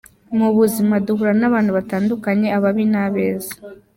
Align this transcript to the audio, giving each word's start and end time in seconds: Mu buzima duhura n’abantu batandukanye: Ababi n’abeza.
Mu 0.37 0.47
buzima 0.57 0.95
duhura 1.05 1.33
n’abantu 1.39 1.71
batandukanye: 1.77 2.47
Ababi 2.57 2.85
n’abeza. 2.91 3.53